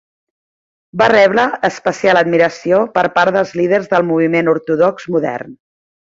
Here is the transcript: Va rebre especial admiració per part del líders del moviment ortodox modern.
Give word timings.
Va 1.01 1.09
rebre 1.11 1.43
especial 1.69 2.19
admiració 2.23 2.79
per 2.97 3.03
part 3.21 3.37
del 3.39 3.51
líders 3.63 3.89
del 3.95 4.07
moviment 4.13 4.49
ortodox 4.59 5.07
modern. 5.17 5.53